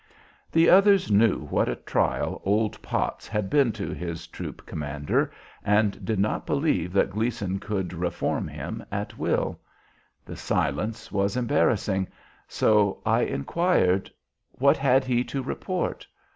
[0.51, 5.31] The others knew what a trial "old Potts" had been to his troop commander,
[5.63, 9.59] and did not believe that Gleason could "reform" him at will.
[10.25, 12.07] The silence was embarrassing,
[12.47, 14.09] so I inquired,
[14.53, 16.07] "What had he to report?"